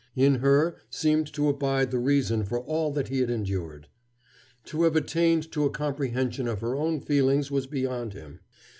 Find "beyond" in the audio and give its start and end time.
7.67-8.13